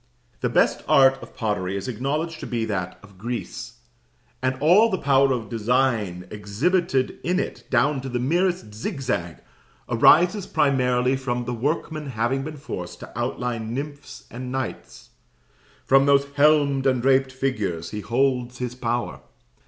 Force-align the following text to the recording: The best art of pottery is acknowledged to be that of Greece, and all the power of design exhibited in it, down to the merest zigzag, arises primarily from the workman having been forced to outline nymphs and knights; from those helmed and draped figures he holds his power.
The 0.39 0.49
best 0.49 0.81
art 0.87 1.21
of 1.21 1.35
pottery 1.37 1.77
is 1.77 1.87
acknowledged 1.87 2.39
to 2.39 2.47
be 2.47 2.65
that 2.65 2.97
of 3.03 3.19
Greece, 3.19 3.73
and 4.41 4.55
all 4.59 4.89
the 4.89 4.97
power 4.97 5.31
of 5.31 5.47
design 5.47 6.25
exhibited 6.31 7.19
in 7.23 7.39
it, 7.39 7.65
down 7.69 8.01
to 8.01 8.09
the 8.09 8.17
merest 8.17 8.73
zigzag, 8.73 9.37
arises 9.87 10.47
primarily 10.47 11.15
from 11.15 11.45
the 11.45 11.53
workman 11.53 12.07
having 12.07 12.41
been 12.43 12.57
forced 12.57 12.99
to 13.01 13.13
outline 13.15 13.75
nymphs 13.75 14.23
and 14.31 14.51
knights; 14.51 15.11
from 15.85 16.07
those 16.07 16.25
helmed 16.33 16.87
and 16.87 17.03
draped 17.03 17.31
figures 17.31 17.91
he 17.91 17.99
holds 18.01 18.57
his 18.57 18.73
power. 18.73 19.21